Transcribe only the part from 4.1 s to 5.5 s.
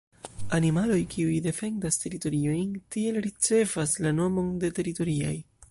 nomon de teritoriaj.